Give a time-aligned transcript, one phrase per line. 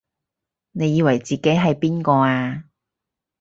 [0.71, 2.63] 你以為自己係邊個啊？